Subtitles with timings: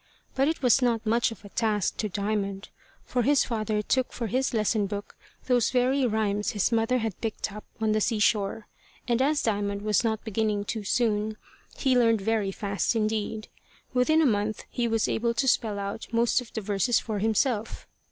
[0.33, 2.69] But it was not much of a task to Diamond,
[3.05, 7.51] for his father took for his lesson book those very rhymes his mother had picked
[7.53, 8.65] up on the sea shore;
[9.07, 11.37] and as Diamond was not beginning too soon,
[11.77, 13.47] he learned very fast indeed.
[13.93, 17.85] Within a month he was able to spell out most of the verses for himself.